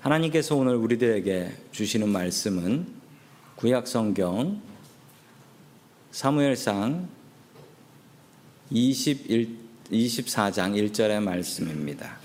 [0.00, 2.86] 하나님께서 오늘 우리들에게 주시는 말씀은
[3.56, 4.60] 구약 성경
[6.12, 7.08] 사무엘상
[8.70, 9.56] 21,
[9.90, 12.16] 24장 1절의 말씀입니다.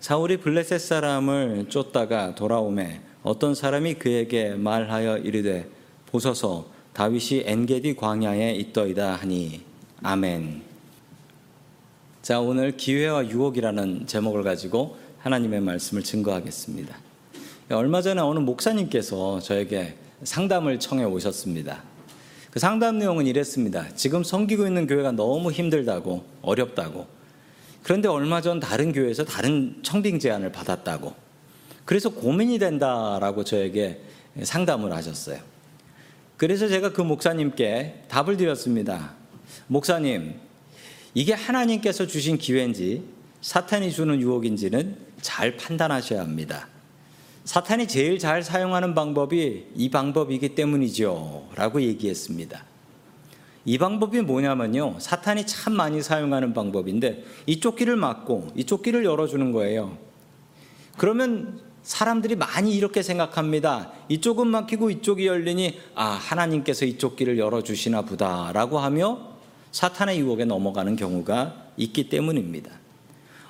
[0.00, 5.70] 사울이 블레셋 사람을 쫓다가 돌아오매 어떤 사람이 그에게 말하여 이르되
[6.06, 9.60] 보소서 다윗이 엔게디 광야에 있더이다 하니
[10.02, 10.62] 아멘.
[12.22, 16.96] 자 오늘 기회와 유혹이라는 제목을 가지고 하나님의 말씀을 증거하겠습니다.
[17.70, 21.82] 얼마 전에 어느 목사님께서 저에게 상담을 청해 오셨습니다.
[22.50, 23.88] 그 상담 내용은 이랬습니다.
[23.94, 27.06] 지금 섬기고 있는 교회가 너무 힘들다고 어렵다고.
[27.82, 31.14] 그런데 얼마 전 다른 교회에서 다른 청빙 제안을 받았다고.
[31.84, 34.00] 그래서 고민이 된다라고 저에게
[34.42, 35.38] 상담을 하셨어요.
[36.36, 39.14] 그래서 제가 그 목사님께 답을 드렸습니다.
[39.66, 40.34] 목사님,
[41.14, 43.04] 이게 하나님께서 주신 기회인지
[43.40, 46.68] 사탄이 주는 유혹인지는 잘 판단하셔야 합니다.
[47.44, 51.48] 사탄이 제일 잘 사용하는 방법이 이 방법이기 때문이죠.
[51.54, 52.64] 라고 얘기했습니다.
[53.64, 54.96] 이 방법이 뭐냐면요.
[54.98, 59.98] 사탄이 참 많이 사용하는 방법인데 이쪽 길을 막고 이쪽 길을 열어주는 거예요.
[60.96, 63.92] 그러면 사람들이 많이 이렇게 생각합니다.
[64.08, 69.30] 이쪽은 막히고 이쪽이 열리니 아 하나님께서 이쪽 길을 열어주시나 보다라고 하며
[69.72, 72.79] 사탄의 유혹에 넘어가는 경우가 있기 때문입니다.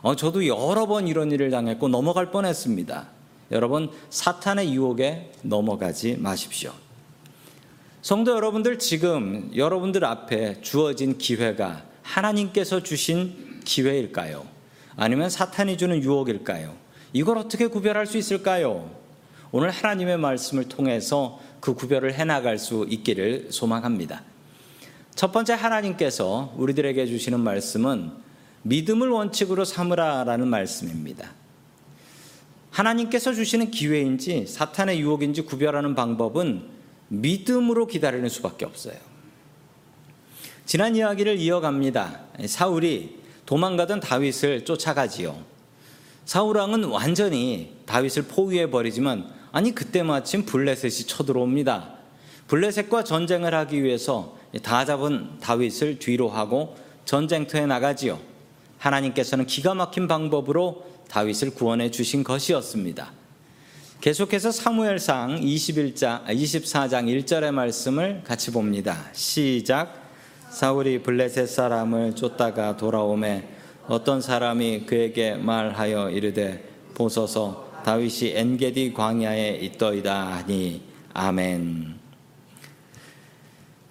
[0.02, 3.08] 어, 저도 여러 번 이런 일을 당했고 넘어갈 뻔했습니다.
[3.52, 6.72] 여러분 사탄의 유혹에 넘어가지 마십시오.
[8.00, 14.46] 성도 여러분들 지금 여러분들 앞에 주어진 기회가 하나님께서 주신 기회일까요?
[14.96, 16.74] 아니면 사탄이 주는 유혹일까요?
[17.12, 18.90] 이걸 어떻게 구별할 수 있을까요?
[19.52, 24.22] 오늘 하나님의 말씀을 통해서 그 구별을 해나갈 수 있기를 소망합니다.
[25.14, 28.12] 첫 번째 하나님께서 우리들에게 주시는 말씀은
[28.62, 31.30] 믿음을 원칙으로 삼으라라는 말씀입니다.
[32.70, 36.62] 하나님께서 주시는 기회인지 사탄의 유혹인지 구별하는 방법은
[37.08, 38.94] 믿음으로 기다리는 수밖에 없어요.
[40.66, 42.20] 지난 이야기를 이어갑니다.
[42.46, 45.36] 사울이 도망가던 다윗을 쫓아가지요.
[46.24, 51.94] 사울왕은 완전히 다윗을 포위해 버리지만 아니 그때 마침 블레셋이 쳐들어옵니다.
[52.46, 58.29] 블레셋과 전쟁을 하기 위해서 다 잡은 다윗을 뒤로 하고 전쟁터에 나가지요.
[58.80, 63.12] 하나님께서는 기가 막힌 방법으로 다윗을 구원해 주신 것이었습니다.
[64.00, 68.96] 계속해서 사무엘상 21장 24장 1절의 말씀을 같이 봅니다.
[69.12, 70.10] 시작
[70.50, 73.44] 사울이 블레셋 사람을 쫓다가 돌아오매
[73.88, 80.82] 어떤 사람이 그에게 말하여 이르되 보소서 다윗이 엔게디 광야에 있더이다 하니
[81.12, 81.99] 아멘.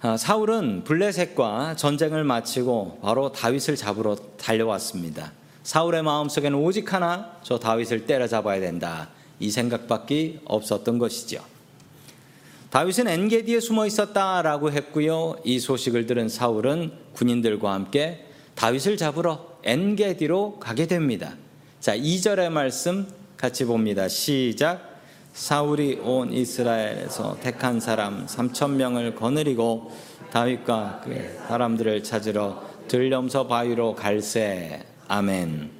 [0.02, 5.32] 아, 사울은 블레셋과 전쟁을 마치고 바로 다윗을 잡으러 달려왔습니다.
[5.62, 9.10] 사울의 마음속에는 오직 하나 저 다윗을 때려잡아야 된다.
[9.40, 11.44] 이 생각밖에 없었던 것이죠.
[12.70, 15.36] 다윗은 엔게디에 숨어 있었다라고 했고요.
[15.44, 18.24] 이 소식을 들은 사울은 군인들과 함께
[18.54, 21.34] 다윗을 잡으러 엔게디로 가게 됩니다.
[21.78, 23.06] 자, 2절의 말씀
[23.36, 24.08] 같이 봅니다.
[24.08, 24.89] 시작.
[25.32, 29.92] 사울이 온 이스라엘에서 택한 사람 3천 명을 거느리고
[30.30, 35.70] 다윗과 그 사람들을 찾으러 들염서 바위로 갈새 아멘.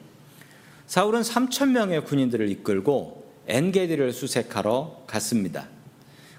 [0.87, 5.69] 사울은 3천 명의 군인들을 이끌고 엔게디를 수색하러 갔습니다.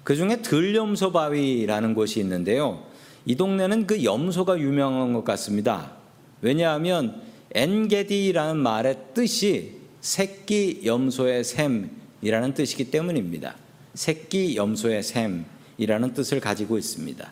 [0.04, 2.82] 그 중에 들염소 바위라는 곳이 있는데요.
[3.24, 5.92] 이 동네는 그 염소가 유명한 것 같습니다.
[6.40, 7.22] 왜냐하면
[7.54, 13.56] 엔게디라는 말의 뜻이 새끼 염소의 샘 이라는 뜻이기 때문입니다.
[13.94, 17.30] 새끼 염소의 샘이라는 뜻을 가지고 있습니다.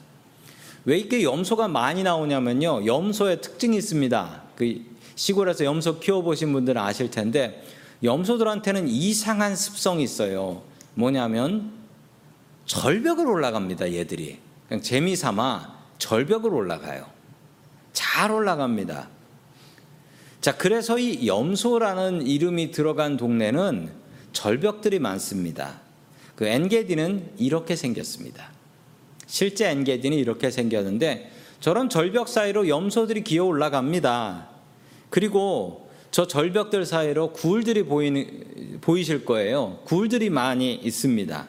[0.85, 2.87] 왜 이렇게 염소가 많이 나오냐면요.
[2.87, 4.43] 염소의 특징이 있습니다.
[4.57, 4.85] 그
[5.15, 7.65] 시골에서 염소 키워보신 분들은 아실 텐데
[8.03, 10.63] 염소들한테는 이상한 습성이 있어요.
[10.95, 11.73] 뭐냐면
[12.67, 13.93] 절벽을 올라갑니다.
[13.93, 14.39] 얘들이.
[14.69, 17.07] 그냥 재미 삼아 절벽을 올라가요.
[17.93, 19.09] 잘 올라갑니다.
[20.41, 24.00] 자, 그래서 이 염소라는 이름이 들어간 동네는
[24.33, 25.81] 절벽들이 많습니다.
[26.37, 28.51] 그 엔게디는 이렇게 생겼습니다.
[29.27, 31.31] 실제 엔게디는 이렇게 생겼는데
[31.61, 34.49] 저런 절벽 사이로 염소들이 기어 올라갑니다.
[35.11, 39.81] 그리고 저 절벽들 사이로 굴들이 보이는, 보이실 거예요.
[39.85, 41.47] 굴들이 많이 있습니다.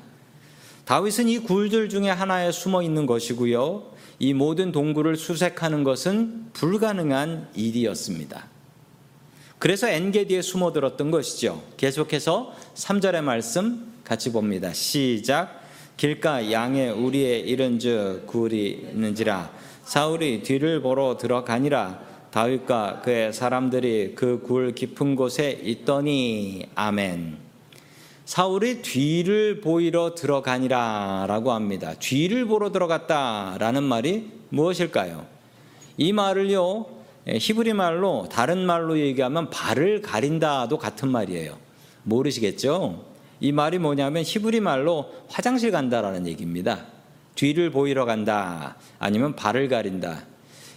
[0.85, 3.91] 다윗은 이 굴들 중에 하나에 숨어 있는 것이고요.
[4.19, 8.45] 이 모든 동굴을 수색하는 것은 불가능한 일이었습니다.
[9.61, 11.61] 그래서 엔게디에 숨어들었던 것이죠.
[11.77, 14.73] 계속해서 3절의 말씀 같이 봅니다.
[14.73, 15.61] 시작.
[15.97, 19.51] 길가 양의 우리의 이른즉 굴이 있는지라
[19.85, 21.99] 사울이 뒤를 보러 들어가니라
[22.31, 27.37] 다윗과 그의 사람들이 그 굴 깊은 곳에 있더니 아멘.
[28.25, 31.93] 사울이 뒤를 보이러 들어가니라라고 합니다.
[31.99, 35.27] 뒤를 보러 들어갔다라는 말이 무엇일까요?
[35.97, 41.57] 이 말을요 히브리 말로 다른 말로 얘기하면 발을 가린다도 같은 말이에요.
[42.03, 43.05] 모르시겠죠?
[43.39, 46.85] 이 말이 뭐냐면 히브리 말로 화장실 간다라는 얘기입니다.
[47.35, 50.23] 뒤를 보이러 간다 아니면 발을 가린다.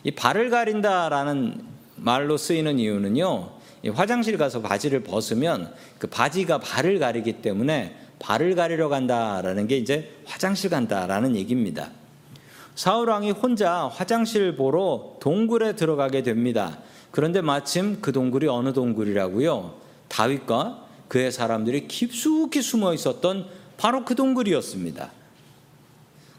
[0.03, 1.63] 이 발을 가린다라는
[1.97, 3.51] 말로 쓰이는 이유는요.
[3.95, 10.71] 화장실 가서 바지를 벗으면 그 바지가 발을 가리기 때문에 발을 가리러 간다라는 게 이제 화장실
[10.71, 11.91] 간다라는 얘기입니다.
[12.75, 16.79] 사울 왕이 혼자 화장실 보러 동굴에 들어가게 됩니다.
[17.13, 19.75] 그런데 마침 그 동굴이 어느 동굴이라고요?
[20.09, 25.13] 다윗과 그의 사람들이 깊숙이 숨어 있었던 바로 그 동굴이었습니다.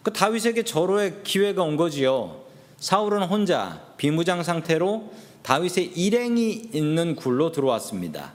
[0.03, 2.41] 그 다윗에게 절호의 기회가 온 거지요.
[2.77, 5.11] 사울은 혼자 비무장 상태로
[5.41, 8.33] 다윗의 일행이 있는 굴로 들어왔습니다.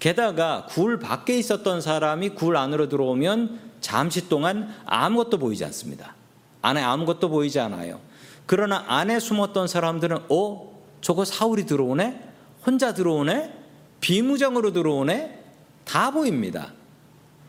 [0.00, 6.17] 게다가 굴 밖에 있었던 사람이 굴 안으로 들어오면 잠시 동안 아무것도 보이지 않습니다.
[6.62, 8.00] 안에 아무것도 보이지 않아요.
[8.46, 12.22] 그러나 안에 숨었던 사람들은 어 저거 사울이 들어오네
[12.66, 13.54] 혼자 들어오네
[14.00, 15.38] 비무장으로 들어오네
[15.84, 16.72] 다 보입니다.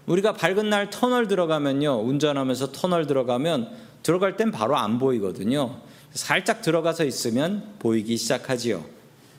[0.06, 3.70] 우리가 밝은 날 터널 들어가면요 운전하면서 터널 들어가면
[4.04, 5.78] 들어갈 땐 바로 안 보이거든요.
[6.12, 8.84] 살짝 들어가서 있으면 보이기 시작하지요.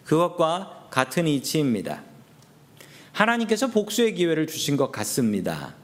[0.04, 2.02] 그것과 같은 이치입니다.
[3.12, 5.74] 하나님께서 복수의 기회를 주신 것 같습니다.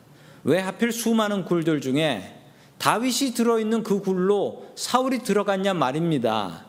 [0.45, 2.36] 왜 하필 수많은 굴들 중에
[2.79, 6.67] 다윗이 들어있는 그 굴로 사울이 들어갔냐 말입니다.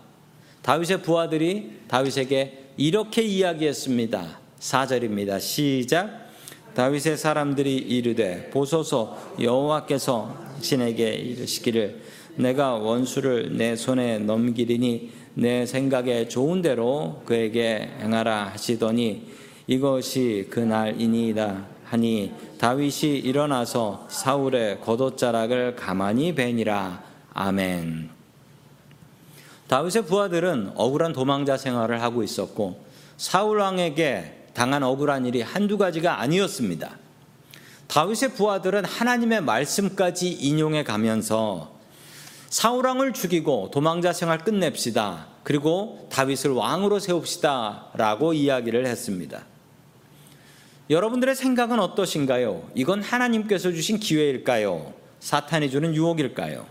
[0.61, 4.39] 다윗의 부하들이 다윗에게 이렇게 이야기했습니다.
[4.59, 5.39] 4절입니다.
[5.39, 6.27] 시작.
[6.75, 12.01] 다윗의 사람들이 이르되 보소서 여호와께서 신에게 이르시기를
[12.35, 19.23] 내가 원수를 내 손에 넘기리니 내 생각에 좋은 대로 그에게 행하라 하시더니
[19.67, 27.01] 이것이 그날이니이다 하니 다윗이 일어나서 사울의 겉옷자락을 가만히 베니라
[27.33, 28.09] 아멘.
[29.67, 32.85] 다윗의 부하들은 억울한 도망자 생활을 하고 있었고
[33.15, 36.97] 사울 왕에게 당한 억울한 일이 한두 가지가 아니었습니다.
[37.87, 41.77] 다윗의 부하들은 하나님의 말씀까지 인용해 가면서
[42.49, 45.27] 사울 왕을 죽이고 도망자 생활 끝냅시다.
[45.43, 49.45] 그리고 다윗을 왕으로 세웁시다라고 이야기를 했습니다.
[50.89, 52.69] 여러분들의 생각은 어떠신가요?
[52.73, 54.93] 이건 하나님께서 주신 기회일까요?
[55.19, 56.65] 사탄이 주는 유혹일까요?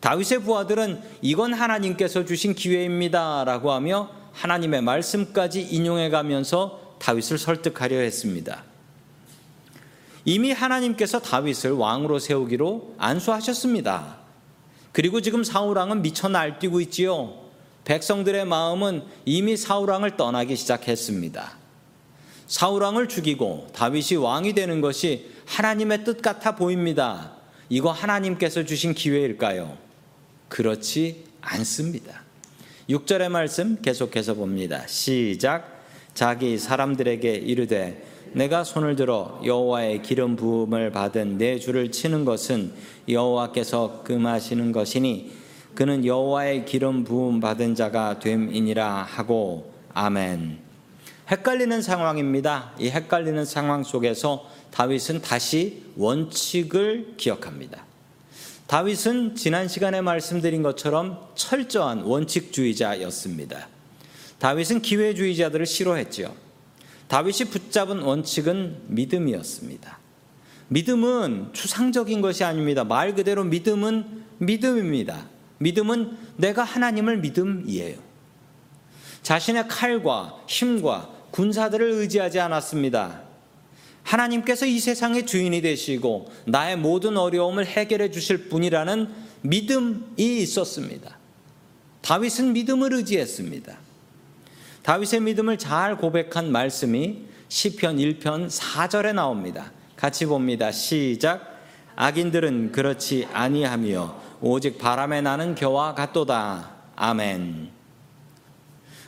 [0.00, 8.64] 다윗의 부하들은 이건 하나님께서 주신 기회입니다라고 하며 하나님의 말씀까지 인용해 가면서 다윗을 설득하려 했습니다.
[10.24, 14.18] 이미 하나님께서 다윗을 왕으로 세우기로 안수하셨습니다.
[14.92, 17.34] 그리고 지금 사울왕은 미쳐 날뛰고 있지요.
[17.84, 21.59] 백성들의 마음은 이미 사울왕을 떠나기 시작했습니다.
[22.50, 27.30] 사울 왕을 죽이고 다윗이 왕이 되는 것이 하나님의 뜻 같아 보입니다.
[27.68, 29.78] 이거 하나님께서 주신 기회일까요?
[30.48, 32.24] 그렇지 않습니다.
[32.88, 34.84] 6절의 말씀 계속해서 봅니다.
[34.88, 35.80] 시작.
[36.12, 42.72] 자기 사람들에게 이르되 내가 손을 들어 여호와의 기름 부음을 받은 내 주를 치는 것은
[43.08, 45.30] 여호와께서 금하시는 것이니
[45.76, 50.69] 그는 여호와의 기름 부음 받은 자가 됨이니라 하고 아멘.
[51.30, 52.72] 헷갈리는 상황입니다.
[52.78, 57.84] 이 헷갈리는 상황 속에서 다윗은 다시 원칙을 기억합니다.
[58.66, 63.68] 다윗은 지난 시간에 말씀드린 것처럼 철저한 원칙주의자였습니다.
[64.38, 66.34] 다윗은 기회주의자들을 싫어했지요.
[67.08, 69.98] 다윗이 붙잡은 원칙은 믿음이었습니다.
[70.68, 72.84] 믿음은 추상적인 것이 아닙니다.
[72.84, 75.26] 말 그대로 믿음은 믿음입니다.
[75.58, 77.96] 믿음은 내가 하나님을 믿음이에요.
[79.22, 83.22] 자신의 칼과 힘과 군사들을 의지하지 않았습니다.
[84.02, 89.08] 하나님께서 이 세상의 주인이 되시고 나의 모든 어려움을 해결해 주실 분이라는
[89.42, 91.18] 믿음이 있었습니다.
[92.02, 93.78] 다윗은 믿음을 의지했습니다.
[94.82, 99.72] 다윗의 믿음을 잘 고백한 말씀이 시편 1편 4절에 나옵니다.
[99.96, 100.72] 같이 봅니다.
[100.72, 101.60] 시작.
[101.96, 106.70] 악인들은 그렇지 아니하며 오직 바람에 나는 겨와 같도다.
[106.96, 107.79] 아멘.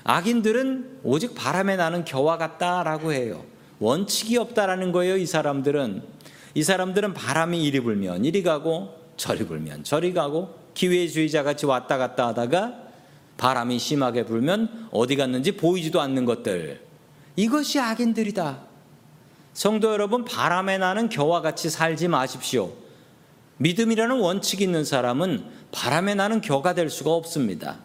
[0.05, 3.45] 악인들은 오직 바람에 나는 겨와 같다라고 해요.
[3.79, 6.03] 원칙이 없다라는 거예요, 이 사람들은.
[6.55, 12.29] 이 사람들은 바람이 이리 불면 이리 가고 저리 불면 저리 가고 기회주의자 같이 왔다 갔다
[12.29, 12.75] 하다가
[13.37, 16.81] 바람이 심하게 불면 어디 갔는지 보이지도 않는 것들.
[17.37, 18.61] 이것이 악인들이다.
[19.55, 22.73] 성도 여러분, 바람에 나는 겨와 같이 살지 마십시오.
[23.59, 27.79] 믿음이라는 원칙이 있는 사람은 바람에 나는 겨가 될 수가 없습니다.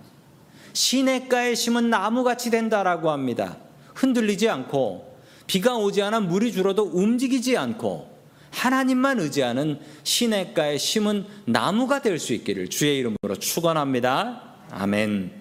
[0.77, 3.57] 시냇가에 심은 나무같이 된다라고 합니다.
[3.95, 5.17] 흔들리지 않고
[5.47, 8.15] 비가 오지 않아 물이 줄어도 움직이지 않고
[8.51, 14.53] 하나님만 의지하는 시냇가에 심은 나무가 될 수 있기를 주의 이름으로 축원합니다.
[14.69, 15.31] 아멘.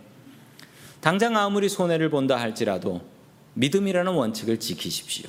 [1.00, 3.02] 당장 아무리 손해를 본다 할지라도
[3.54, 5.28] 믿음이라는 원칙을 지키십시오.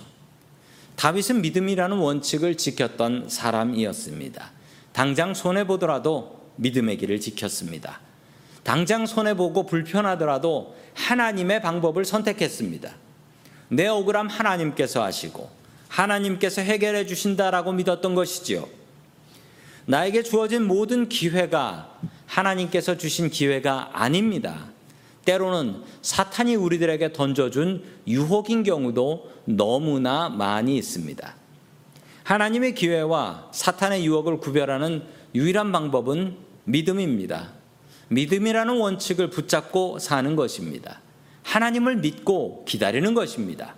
[0.96, 4.52] 다윗은 믿음이라는 원칙을 지켰던 사람이었습니다.
[4.94, 8.07] 당장 손해 보더라도 믿음의 길을 지켰습니다.
[8.68, 12.94] 당장 손해 보고 불편하더라도 하나님의 방법을 선택했습니다.
[13.70, 15.50] 내 억울함 하나님께서 하시고
[15.88, 18.68] 하나님께서 해결해 주신다라고 믿었던 것이지요.
[19.86, 24.66] 나에게 주어진 모든 기회가 하나님께서 주신 기회가 아닙니다.
[25.24, 31.36] 때로는 사탄이 우리들에게 던져준 유혹인 경우도 너무나 많이 있습니다.
[32.26, 37.56] 하나님의 기회와 사탄의 유혹을 구별하는 유일한 방법은 믿음입니다.
[38.10, 41.02] 믿음이라는 원칙을 붙잡고 사는 것입니다.
[41.44, 43.76] 하나님을 믿고 기다리는 것입니다.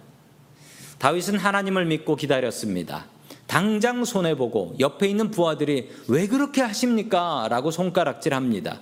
[0.98, 3.06] 다윗은 하나님을 믿고 기다렸습니다.
[3.48, 7.48] 당장 손해보고 옆에 있는 부하들이 왜 그렇게 하십니까?
[7.50, 8.80] 라고 손가락질 합니다.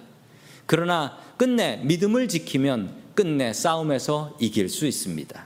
[0.65, 5.45] 그러나 끝내 믿음을 지키면 끝내 싸움에서 이길 수 있습니다.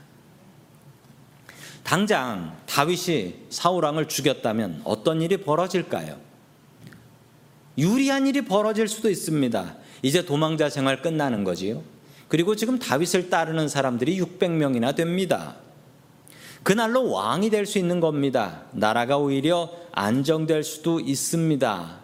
[1.84, 6.18] 당장 다윗이 사울왕을 죽였다면 어떤 일이 벌어질까요?
[7.78, 9.76] 유리한 일이 벌어질 수도 있습니다.
[10.02, 11.84] 이제 도망자 생활 끝나는 거지요.
[12.28, 15.56] 그리고 지금 다윗을 따르는 사람들이 600명이나 됩니다.
[16.64, 18.64] 그날로 왕이 될 수 있는 겁니다.
[18.72, 22.00] 나라가 오히려 안정될 수도 있습니다.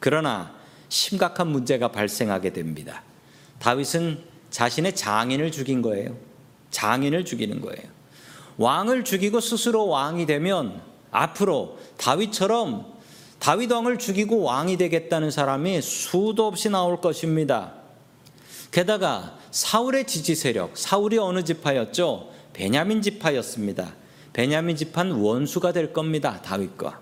[0.00, 0.54] 그러나
[0.88, 3.02] 심각한 문제가 발생하게 됩니다.
[3.60, 4.18] 다윗은
[4.50, 6.16] 자신의 장인을 죽인 거예요.
[6.70, 7.88] 장인을 죽이는 거예요.
[8.58, 12.99] 왕을 죽이고 스스로 왕이 되면 앞으로 다윗처럼
[13.40, 17.72] 다윗 왕을 죽이고 왕이 되겠다는 사람이 수도 없이 나올 것입니다.
[18.70, 22.30] 게다가 사울의 지지 세력, 사울이 어느 지파였죠?
[22.52, 23.94] 베냐민 지파였습니다.
[24.34, 26.40] 베냐민 지파는 원수가 될 겁니다.
[26.42, 27.00] 다윗과.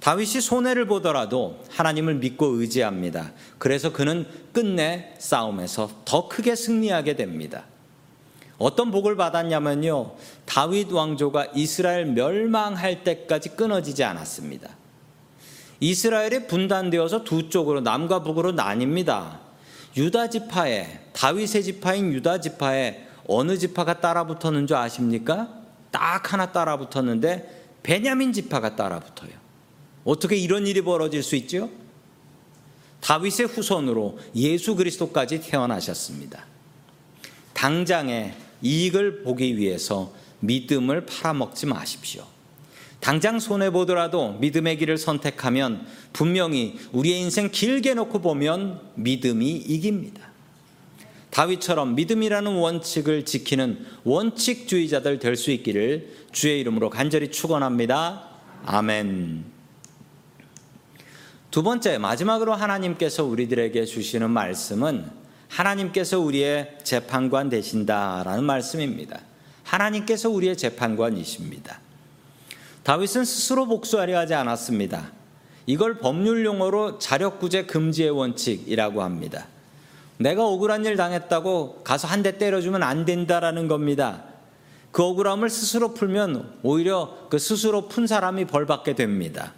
[0.00, 3.32] 다윗이 손해를 보더라도 하나님을 믿고 의지합니다.
[3.58, 7.66] 그래서 그는 끝내 싸움에서 더 크게 승리하게 됩니다.
[8.56, 10.12] 어떤 복을 받았냐면요.
[10.46, 14.79] 다윗 왕조가 이스라엘 멸망할 때까지 끊어지지 않았습니다.
[15.80, 19.38] 이스라엘이 분단되어서 두 쪽으로 남과 북으로 나뉩니다.
[19.96, 25.48] 유다 지파에 다윗의 지파인 유다 지파에 어느 지파가 따라붙었는 줄 아십니까?
[25.90, 29.30] 딱 하나 따라붙었는데 베냐민 지파가 따라붙어요.
[30.04, 31.70] 어떻게 이런 일이 벌어질 수 있죠?
[33.00, 36.44] 다윗의 후손으로 예수 그리스도까지 태어나셨습니다.
[37.54, 42.24] 당장의 이익을 보기 위해서 믿음을 팔아먹지 마십시오.
[43.00, 50.28] 당장 손해보더라도 믿음의 길을 선택하면 분명히 우리의 인생 길게 놓고 보면 믿음이 이깁니다.
[51.30, 58.28] 다윗처럼 믿음이라는 원칙을 지키는 원칙주의자들 될 수 있기를 주의 이름으로 간절히 축원합니다.
[58.66, 59.44] 아멘.
[61.50, 65.10] 두 번째 마지막으로 하나님께서 우리들에게 주시는 말씀은
[65.48, 69.20] 하나님께서 우리의 재판관 되신다라는 말씀입니다.
[69.64, 71.80] 하나님께서 우리의 재판관이십니다.
[72.82, 75.12] 다윗은 스스로 복수하려 하지 않았습니다.
[75.66, 79.46] 이걸 법률 용어로 자력구제 금지의 원칙이라고 합니다.
[80.18, 84.24] 내가 억울한 일 당했다고 가서 한 대 때려주면 안 된다라는 겁니다.
[84.92, 89.54] 그 억울함을 스스로 풀면 오히려 그 스스로 푼 사람이 벌 받게 됩니다.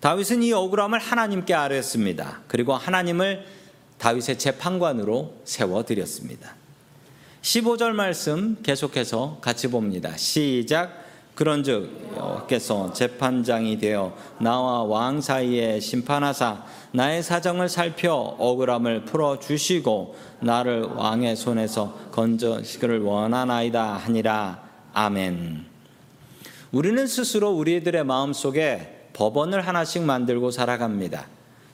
[0.00, 2.42] 다윗은 이 억울함을 하나님께 아뢰었습니다.
[2.48, 3.46] 그리고 하나님을
[3.98, 6.54] 다윗의 재판관으로 세워 드렸습니다.
[7.40, 10.16] 15절 말씀 계속해서 같이 봅니다.
[10.16, 11.05] 시작.
[11.36, 20.84] 그런즉 여호께서 재판장이 되어 나와 왕 사이에 심판하사 나의 사정을 살펴 억울함을 풀어 주시고 나를
[20.84, 24.62] 왕의 손에서 건져시기를 원하나이다 하니라
[24.94, 25.66] 아멘.
[26.72, 31.26] 우리는 스스로 우리들의 마음 속에 법원을 하나씩 만들고 살아갑니다.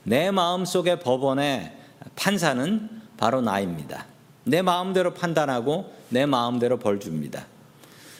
[0.03, 1.71] 내 마음 속의 법원의
[2.17, 4.05] 판사는 바로 나입니다.
[4.43, 7.45] 내 마음대로 판단하고 내 마음대로 벌 줍니다.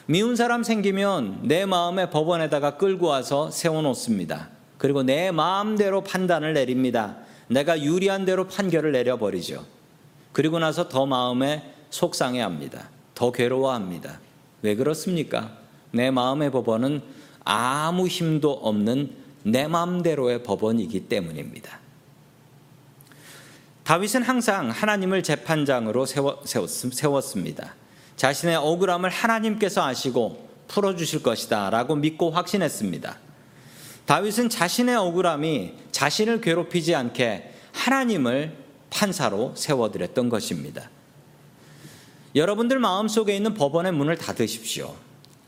[0.05, 4.49] 미운 사람 생기면 내 마음의 법원에다가 끌고 와서 세워놓습니다.
[4.77, 7.17] 그리고 내 마음대로 판단을 내립니다.
[7.47, 9.65] 내가 유리한 대로 판결을 내려버리죠.
[10.33, 12.89] 그리고 나서 더 마음에 속상해 합니다.
[13.15, 14.19] 더 괴로워 합니다.
[14.61, 15.57] 왜 그렇습니까?
[15.91, 17.01] 내 마음의 법원은
[17.45, 21.79] 아무 힘도 없는 내 마음대로의 법원이기 때문입니다.
[23.83, 27.75] 다윗은 항상 하나님을 재판장으로 세웠습니다.
[28.15, 33.17] 자신의 억울함을 하나님께서 아시고 풀어주실 것이다 라고 믿고 확신했습니다.
[34.05, 38.57] 다윗은 자신의 억울함이 자신을 괴롭히지 않게 하나님을
[38.89, 40.89] 판사로 세워드렸던 것입니다.
[42.35, 44.95] 여러분들 마음속에 있는 법원의 문을 닫으십시오.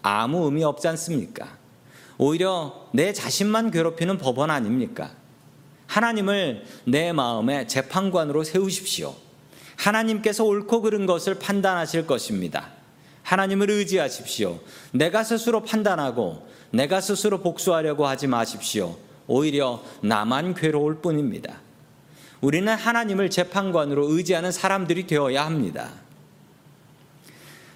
[0.01, 1.57] 아무 의미 없지 않습니까?
[2.17, 5.11] 오히려 내 자신만 괴롭히는 법원 아닙니까?
[5.87, 9.15] 하나님을 내 마음의 재판관으로 세우십시오.
[9.77, 12.69] 하나님께서 옳고 그른 것을 판단하실 것입니다.
[13.23, 14.59] 하나님을 의지하십시오.
[14.91, 18.97] 내가 스스로 판단하고 내가 스스로 복수하려고 하지 마십시오.
[19.27, 21.59] 오히려 나만 괴로울 뿐입니다.
[22.41, 25.89] 우리는 하나님을 재판관으로 의지하는 사람들이 되어야 합니다.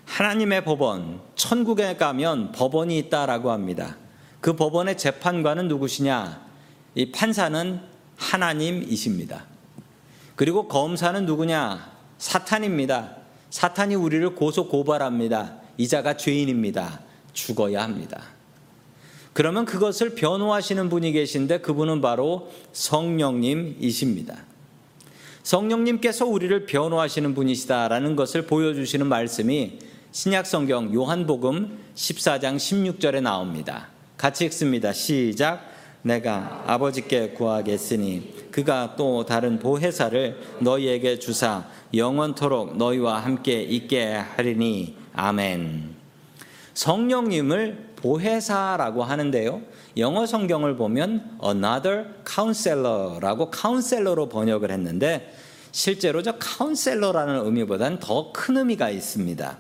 [0.06, 3.98] 하나님의 법원, 천국에 가면 법원이 있다라고 합니다.
[4.42, 6.42] 그 법원의 재판관은 누구시냐?
[6.96, 7.80] 이 판사는
[8.18, 9.46] 하나님이십니다.
[10.40, 11.92] 그리고 검사는 누구냐?
[12.18, 13.18] 사탄입니다.
[13.50, 15.58] 사탄이 우리를 고소 고발합니다.
[15.76, 17.02] 이자가 죄인입니다.
[17.34, 18.24] 죽어야 합니다.
[19.34, 24.38] 그러면 그것을 변호하시는 분이 계신데 그분은 바로 성령님이십니다.
[25.44, 29.80] 성령님께서 우리를 변호하시는 분이시다라는 것을 보여주시는 말씀이
[30.14, 33.90] 신약 성경 요한복음 14장 16절에 나옵니다.
[34.16, 34.94] 같이 읽습니다.
[34.94, 35.69] 시작.
[36.02, 45.96] 내가 아버지께 구하겠으니 그가 또 다른 보혜사를 너희에게 주사 영원토록 너희와 함께 있게 하리니 아멘.
[46.74, 49.62] 성령님을 보혜사라고 하는데요.
[49.98, 55.34] 영어 성경을 보면 another counselor라고 카운셀러로 번역을 했는데
[55.72, 59.58] 실제로 저 카운셀러라는 의미보다는 더 큰 의미가 있습니다.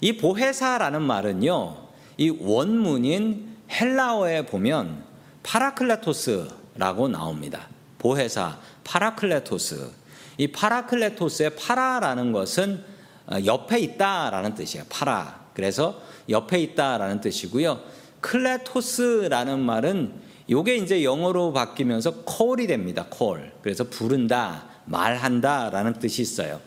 [0.00, 1.76] 이 보혜사라는 말은요.
[2.18, 5.04] 이 원문인 헬라어에 보면
[5.46, 7.68] 파라클레토스라고 나옵니다.
[7.98, 9.90] 보혜사 파라클레토스.
[10.38, 12.84] 이 파라클레토스의 파라라는 것은
[13.28, 14.84] 어, 옆에 있다라는 뜻이에요.
[14.88, 15.46] 파라.
[15.54, 17.80] 그래서 옆에 있다라는 뜻이고요.
[18.20, 20.12] 클레토스라는 말은
[20.50, 23.06] 요게 이제 영어로 바뀌면서 call이 됩니다.
[23.08, 23.52] call.
[23.62, 26.60] 그래서 부른다, 말한다라는 뜻이 있어요.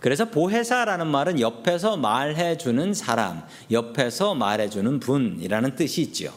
[0.00, 6.32] 그래서 보혜사라는 말은 옆에서 말해주는 사람, 옆에서 말해주는 분이라는 뜻이 있죠.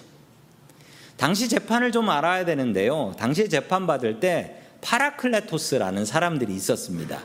[1.17, 3.13] 당시 재판을 좀 알아야 되는데요.
[3.17, 7.21] 당시 재판 받을 때 파라클레토스라는 사람들이 있었습니다.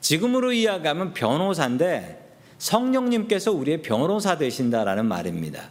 [0.00, 5.68] 지금으로 이야기하면 변호사인데 성령님께서 우리의 변호사 되신다라는 말입니다.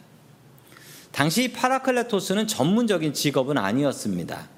[1.11, 4.49] 당시 파라클레토스는 전문적인 직업은 아니었습니다.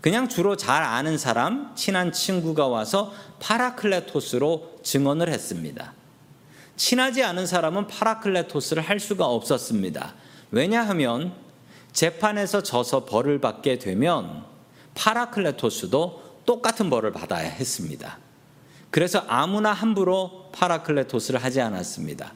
[0.00, 5.92] 그냥 주로 잘 아는 사람, 친한 친구가 와서 파라클레토스로 증언을 했습니다.
[6.76, 10.14] 친하지 않은 사람은 파라클레토스를 할 수가 없었습니다.
[10.52, 11.32] 왜냐하면
[11.92, 14.44] 재판에서 져서 벌을 받게 되면
[14.94, 18.18] 파라클레토스도 똑같은 벌을 받아야 했습니다.
[18.90, 22.32] 그래서 아무나 함부로 파라클레토스를 하지 않았습니다.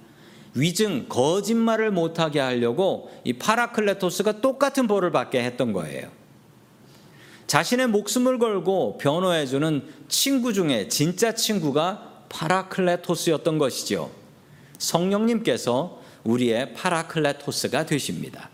[0.55, 6.11] 위증, 거짓말을 못하게 하려고 이 파라클레토스가 똑같은 벌을 받게 했던 거예요.
[7.47, 14.11] 자신의 목숨을 걸고 변호해주는 친구 중에 진짜 친구가 파라클레토스였던 것이죠.
[14.79, 18.52] 성령님께서 우리의 파라클레토스가 되십니다.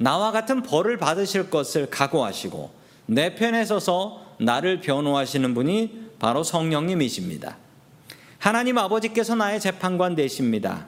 [0.00, 2.70] 나와 같은 벌을 받으실 것을 각오하시고
[3.04, 7.58] 내 편에 서서 나를 변호하시는 분이 바로 성령님이십니다.
[8.38, 10.86] 하나님 아버지께서 나의 재판관 되십니다.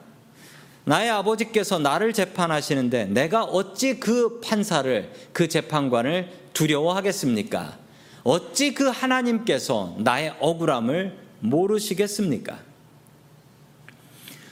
[0.85, 7.77] 나의 아버지께서 나를 재판하시는데 내가 어찌 그 판사를, 그 재판관을 두려워하겠습니까?
[8.25, 12.61] 어찌 그 하나님께서 나의 억울함을 모르시겠습니까?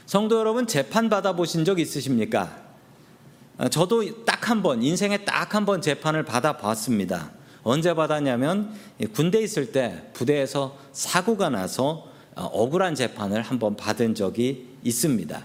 [0.05, 2.70] 성도 여러분, 재판 받아 보신 적 있으십니까?
[3.69, 7.31] 저도 딱 한 번, 인생에 딱 한 번 재판을 받아 봤습니다.
[7.63, 8.73] 언제 받았냐면
[9.13, 15.45] 군대 있을 때 부대에서 사고가 나서 억울한 재판을 한 번 받은 적이 있습니다.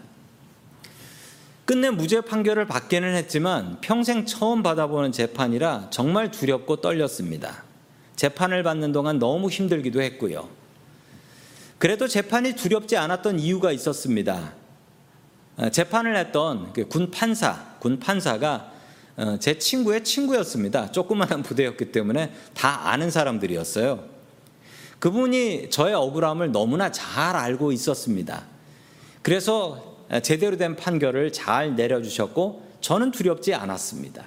[1.65, 7.63] 끝내 무죄 판결을 받기는 했지만 평생 처음 받아보는 재판이라 정말 두렵고 떨렸습니다.
[8.15, 10.47] 재판을 받는 동안 너무 힘들기도 했고요.
[11.79, 14.53] 그래도 재판이 두렵지 않았던 이유가 있었습니다.
[15.71, 18.71] 재판을 했던 그군 판사, 군 판사가
[19.15, 20.91] 어, 제 친구의 친구였습니다.
[20.91, 24.03] 조그마한 부대였기 때문에 다 아는 사람들이었어요.
[24.97, 28.47] 그분이 저의 억울함을 너무나 잘 알고 있었습니다.
[29.21, 34.25] 그래서 제대로 된 판결을 잘 내려주셨고 저는 두렵지 않았습니다.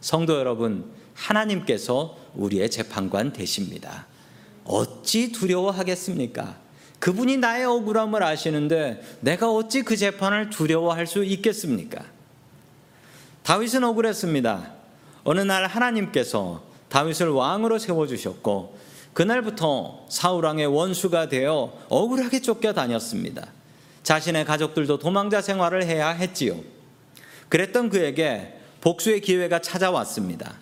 [0.00, 4.06] 성도 여러분, 하나님께서 우리의 재판관 되십니다.
[4.64, 6.56] 어찌 두려워하겠습니까?
[6.98, 12.15] 그분이 나의 억울함을 아시는데 내가 어찌 그 재판을 두려워할 수 있겠습니까?
[13.46, 14.72] 다윗은 억울했습니다.
[15.22, 18.76] 어느 날 하나님께서 다윗을 왕으로 세워주셨고
[19.12, 23.46] 그날부터 사울왕의 원수가 되어 억울하게 쫓겨 다녔습니다.
[24.02, 26.56] 자신의 가족들도 도망자 생활을 해야 했지요.
[27.48, 30.56] 그랬던 그에게 복수의 기회가 찾아왔습니다.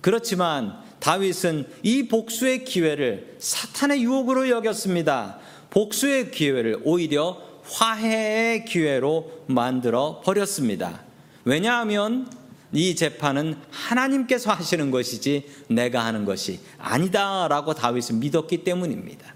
[0.00, 5.38] 그렇지만 다윗은 이 복수의 기회를 사탄의 유혹으로 여겼습니다.
[5.70, 11.03] 복수의 기회를 오히려 화해의 기회로 만들어 버렸습니다.
[11.44, 12.30] 왜냐하면
[12.72, 19.34] 이 재판은 하나님께서 하시는 것이지 내가 하는 것이 아니다라고 다윗은 믿었기 때문입니다.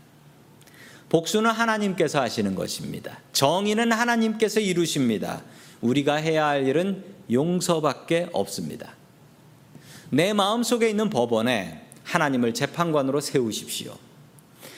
[1.09, 3.21] 복수는 하나님께서 하시는 것입니다.
[3.33, 5.43] 정의는 하나님께서 이루십니다.
[5.81, 8.95] 우리가 해야 할 일은 용서밖에 없습니다.
[10.11, 13.95] 내 마음 속에 있는 법원에 하나님을 재판관으로 세우십시오.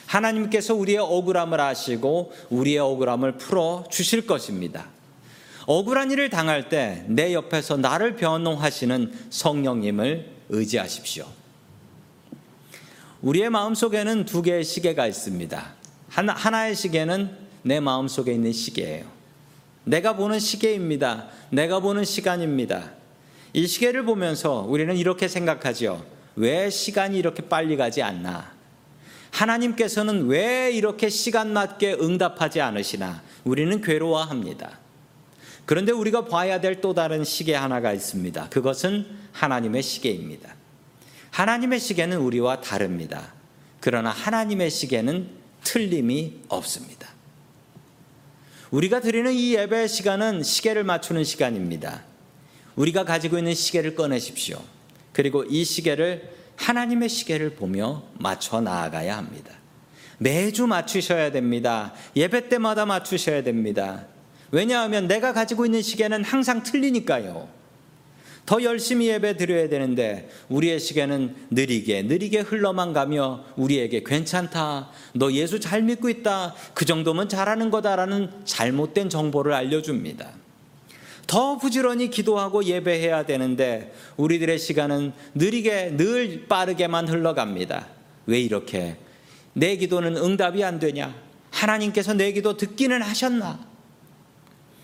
[0.06, 4.86] 하나님께서 우리의 억울함을 아시고 우리의 억울함을 풀어 주실 것입니다.
[5.70, 11.24] 억울한 일을 당할 때 내 옆에서 나를 변호하시는 성령님을 의지하십시오.
[13.22, 15.74] 우리의 마음 속에는 두 개의 시계가 있습니다.
[16.08, 17.30] 하나, 하나의 시계는
[17.62, 19.04] 내 마음 속에 있는 시계예요.
[19.84, 21.28] 내가 보는 시계입니다.
[21.50, 22.90] 내가 보는 시간입니다.
[23.52, 26.04] 이 시계를 보면서 우리는 이렇게 생각하지요.
[26.34, 28.50] 왜 시간이 이렇게 빨리 가지 않나?
[29.30, 33.22] 하나님께서는 왜 이렇게 시간 맞게 응답하지 않으시나?
[33.44, 34.80] 우리는 괴로워합니다.
[35.70, 38.48] 그런데 우리가 봐야 될 또 다른 시계 하나가 있습니다.
[38.48, 40.52] 그것은 하나님의 시계입니다.
[41.30, 43.32] 하나님의 시계는 우리와 다릅니다.
[43.78, 45.28] 그러나 하나님의 시계는
[45.62, 47.10] 틀림이 없습니다.
[48.72, 52.02] 우리가 드리는 이 예배 시간은 시계를 맞추는 시간입니다.
[52.74, 54.60] 우리가 가지고 있는 시계를 꺼내십시오.
[55.12, 59.52] 그리고 이 시계를 하나님의 시계를 보며 맞춰 나아가야 합니다.
[60.18, 61.94] 매주 맞추셔야 됩니다.
[62.16, 64.09] 예배 때마다 맞추셔야 됩니다.
[64.50, 67.48] 왜냐하면 내가 가지고 있는 시계는 항상 틀리니까요.
[68.46, 74.90] 더 열심히 예배 드려야 되는데 우리의 시계는 느리게 느리게 흘러만 가며 우리에게 괜찮다.
[75.14, 76.54] 너 예수 잘 믿고 있다.
[76.74, 80.32] 그 정도면 잘하는 거다라는 잘못된 정보를 알려줍니다.
[81.28, 87.86] 더 부지런히 기도하고 예배해야 되는데 우리들의 시간은 느리게 늘 빠르게만 흘러갑니다.
[88.26, 88.96] 왜 이렇게
[89.52, 91.14] 내 기도는 응답이 안 되냐?
[91.52, 93.69] 하나님께서 내 기도 듣기는 하셨나?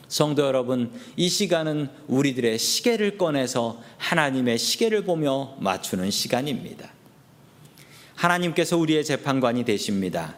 [0.08, 6.92] 성도 여러분, 이 시간은 우리들의 시계를 꺼내서 하나님의 시계를 보며 맞추는 시간입니다.
[8.14, 10.36] 하나님께서 우리의 재판관이 되십니다.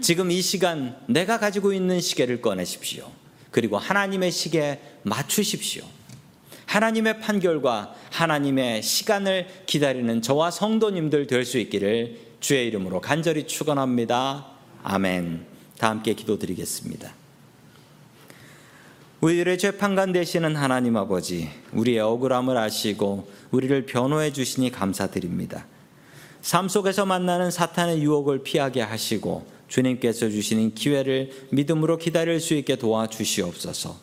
[0.00, 3.10] 지금 이 시간 내가 가지고 있는 시계를 꺼내십시오.
[3.50, 5.84] 그리고 하나님의 시계 맞추십시오.
[6.66, 14.46] 하나님의 판결과 하나님의 시간을 기다리는 저와 성도님들 될 수 있기를 주의 이름으로 간절히 축원합니다.
[14.82, 15.46] 아멘.
[15.78, 17.14] 다 함께 기도드리겠습니다.
[19.20, 25.66] 우리들의 재판관 되시는 하나님 아버지, 우리의 억울함을 아시고 우리를 변호해 주시니 감사드립니다.
[26.40, 33.96] 삶 속에서 만나는 사탄의 유혹을 피하게 하시고 주님께서 주시는 기회를 믿음으로 기다릴 수 있게 도와주시옵소서.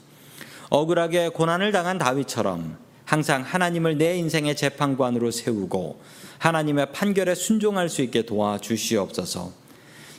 [0.69, 6.01] 억울하게 고난을 당한 다윗처럼 항상 하나님을 내 인생의 재판관으로 세우고
[6.39, 9.53] 하나님의 판결에 순종할 수 있게 도와주시옵소서.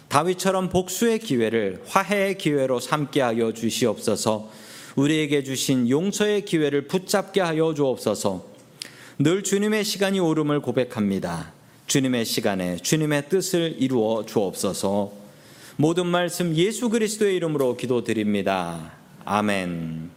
[0.09, 4.65] 다윗처럼 복수의 기회를 화해의 기회로 삼게 하여 주시옵소서.
[4.97, 8.47] 우리에게 주신 용서의 기회를 붙잡게 하여 주옵소서.
[9.19, 11.53] 늘 주님의 시간이 오름을 고백합니다.
[11.87, 15.13] 주님의 시간에 주님의 뜻을 이루어 주옵소서.
[15.77, 18.93] 모든 말씀 예수 그리스도의 이름으로 기도드립니다.
[19.25, 20.16] 아멘.